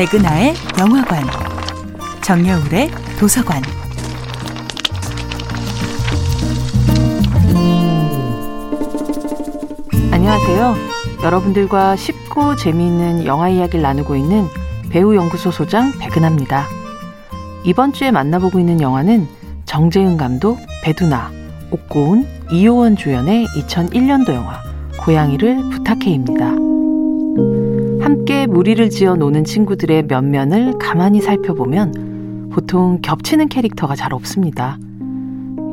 백은하의 0.00 0.54
영화관, 0.78 1.22
정여울의 2.22 2.88
도서관. 3.18 3.60
안녕하세요. 10.10 10.74
여러분들과 11.22 11.96
쉽고 11.96 12.56
재미있는 12.56 13.26
영화 13.26 13.50
이야기를 13.50 13.82
나누고 13.82 14.16
있는 14.16 14.46
배우 14.88 15.14
연구소 15.14 15.50
소장 15.50 15.92
백은하입니다. 15.98 16.64
이번 17.66 17.92
주에 17.92 18.10
만나보고 18.10 18.58
있는 18.58 18.80
영화는 18.80 19.28
정재은 19.66 20.16
감독, 20.16 20.60
배두나, 20.82 21.30
옥고은, 21.72 22.26
이효원 22.50 22.96
주연의 22.96 23.48
2001년도 23.48 24.32
영화 24.32 24.62
고양이를 25.04 25.56
부탁해입니다. 25.68 26.79
무리를 28.46 28.90
지어 28.90 29.16
노는 29.16 29.44
친구들의 29.44 30.04
면면을 30.04 30.78
가만히 30.78 31.20
살펴보면 31.20 32.50
보통 32.52 33.00
겹치는 33.02 33.48
캐릭터가 33.48 33.94
잘 33.94 34.12
없습니다. 34.12 34.78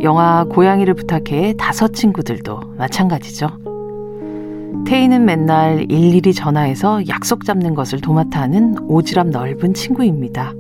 영화 0.02 0.46
고양이를 0.46 0.94
부탁해의 0.94 1.56
다섯 1.58 1.94
친구들도 1.94 2.76
마찬가지죠. 2.78 3.50
태희는 4.86 5.26
맨날 5.26 5.92
일일이 5.92 6.34
전화해서 6.34 7.08
약속 7.08 7.46
잡는 7.46 7.74
것을 7.76 8.00
도맡아 8.00 8.42
하는 8.42 8.76
오지랖 8.88 9.32
넓은 9.32 9.74
친구입니다. 9.74 10.54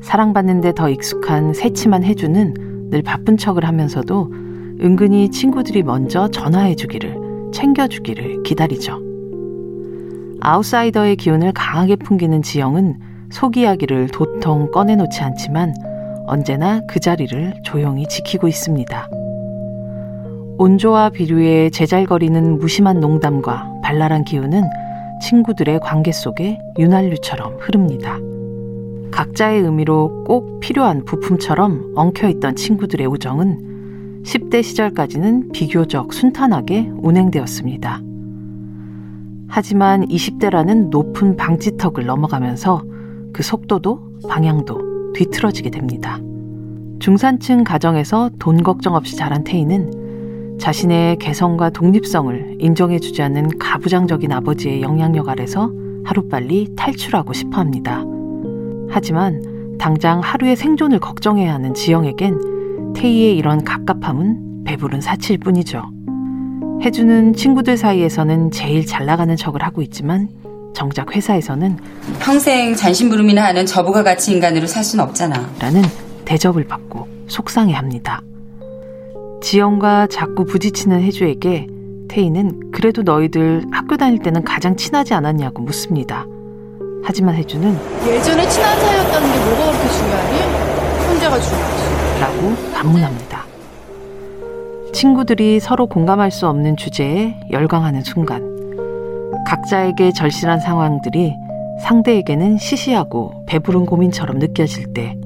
사랑받는데 0.00 0.72
더 0.74 0.88
익숙한 0.88 1.52
새치만 1.52 2.04
해주는 2.04 2.90
늘 2.90 3.02
바쁜 3.02 3.36
척을 3.36 3.64
하면서도 3.64 4.32
은근히 4.80 5.30
친구들이 5.30 5.82
먼저 5.82 6.28
전화해주기를, 6.28 7.50
챙겨주기를 7.52 8.42
기다리죠. 8.42 9.15
아웃사이더의 10.40 11.16
기운을 11.16 11.52
강하게 11.52 11.96
풍기는 11.96 12.42
지영은 12.42 12.98
속 13.30 13.56
이야기를 13.56 14.08
도통 14.08 14.70
꺼내놓지 14.70 15.20
않지만 15.20 15.74
언제나 16.26 16.80
그 16.88 17.00
자리를 17.00 17.54
조용히 17.62 18.06
지키고 18.06 18.48
있습니다. 18.48 19.08
온조와 20.58 21.10
비류의 21.10 21.70
제잘거리는 21.70 22.58
무심한 22.58 23.00
농담과 23.00 23.80
발랄한 23.82 24.24
기운은 24.24 24.64
친구들의 25.22 25.80
관계 25.80 26.12
속에 26.12 26.58
윤활유처럼 26.78 27.58
흐릅니다. 27.60 28.18
각자의 29.10 29.62
의미로 29.62 30.24
꼭 30.24 30.60
필요한 30.60 31.04
부품처럼 31.04 31.92
엉켜있던 31.94 32.56
친구들의 32.56 33.06
우정은 33.06 34.22
10대 34.24 34.62
시절까지는 34.62 35.52
비교적 35.52 36.12
순탄하게 36.12 36.90
운행되었습니다. 37.02 38.05
하지만 39.48 40.06
20대라는 40.06 40.90
높은 40.90 41.36
방지턱을 41.36 42.04
넘어가면서 42.04 42.82
그 43.32 43.42
속도도 43.42 44.20
방향도 44.28 45.12
뒤틀어지게 45.14 45.70
됩니다. 45.70 46.18
중산층 46.98 47.64
가정에서 47.64 48.30
돈 48.38 48.62
걱정 48.62 48.94
없이 48.94 49.16
자란 49.16 49.44
태희는 49.44 50.56
자신의 50.58 51.18
개성과 51.18 51.70
독립성을 51.70 52.56
인정해주지 52.60 53.22
않는 53.22 53.58
가부장적인 53.58 54.32
아버지의 54.32 54.82
영향력 54.82 55.28
아래서 55.28 55.70
하루빨리 56.04 56.74
탈출하고 56.76 57.32
싶어 57.32 57.58
합니다. 57.58 58.02
하지만 58.90 59.76
당장 59.78 60.20
하루의 60.20 60.56
생존을 60.56 60.98
걱정해야 61.00 61.52
하는 61.52 61.74
지영에겐 61.74 62.94
태희의 62.94 63.36
이런 63.36 63.62
갑갑함은 63.62 64.64
배부른 64.64 65.00
사치일 65.00 65.38
뿐이죠. 65.40 65.95
해주는 66.82 67.34
친구들 67.34 67.76
사이에서는 67.76 68.50
제일 68.50 68.86
잘 68.86 69.06
나가는 69.06 69.34
척을 69.34 69.62
하고 69.62 69.82
있지만 69.82 70.28
정작 70.74 71.14
회사에서는 71.14 71.78
평생 72.20 72.74
잔심부름이나 72.74 73.42
하는 73.44 73.66
저부가 73.66 74.02
가치 74.02 74.32
인간으로 74.32 74.66
살 74.66 74.84
순 74.84 75.00
없잖아. 75.00 75.48
라는 75.58 75.82
대접을 76.24 76.64
받고 76.64 77.08
속상해합니다. 77.28 78.20
지영과 79.42 80.06
자꾸 80.08 80.44
부딪히는 80.44 81.02
혜주에게 81.02 81.66
태희는 82.08 82.70
그래도 82.72 83.02
너희들 83.02 83.64
학교 83.72 83.96
다닐 83.96 84.18
때는 84.20 84.44
가장 84.44 84.76
친하지 84.76 85.14
않았냐고 85.14 85.62
묻습니다. 85.62 86.24
하지만 87.04 87.34
혜주는 87.36 87.76
예전에 88.06 88.48
친한 88.48 88.78
사이였다는 88.80 89.32
게 89.32 89.38
뭐가 89.38 89.72
그렇게 89.72 89.88
중요하니? 89.92 91.08
혼자가 91.08 91.40
중요하지. 91.40 92.20
라고 92.20 92.72
반문합니다. 92.74 93.35
친구들이 94.92 95.60
서로 95.60 95.86
공감할 95.86 96.30
수 96.30 96.48
없는 96.48 96.76
주제에 96.76 97.34
열광하는 97.50 98.02
순간 98.02 98.56
각자에게 99.46 100.12
절실한 100.12 100.60
상황들이 100.60 101.34
상대에게는 101.82 102.58
시시하고 102.58 103.44
배부른 103.46 103.86
고민처럼 103.86 104.38
느껴질 104.38 104.92
때 104.92 105.16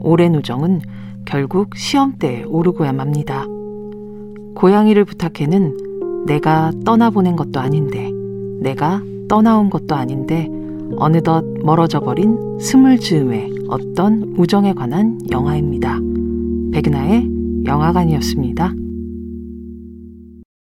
오랜 0.00 0.34
우정은 0.34 0.80
결국 1.24 1.76
시험대에 1.76 2.44
오르고야 2.44 2.92
맙니다. 2.92 3.44
고양이를 4.54 5.04
부탁해는 5.04 6.24
내가 6.26 6.72
떠나보낸 6.84 7.36
것도 7.36 7.60
아닌데 7.60 8.10
내가 8.60 9.00
떠나온 9.28 9.70
것도 9.70 9.94
아닌데 9.94 10.48
어느덧 10.96 11.44
멀어져 11.62 12.00
버린 12.00 12.58
스물 12.58 12.98
즈음의 12.98 13.50
어떤 13.68 14.34
우정에 14.36 14.72
관한 14.72 15.18
영화입니다. 15.30 15.98
백은하의 16.72 17.30
영화관이었습니다. 17.64 18.81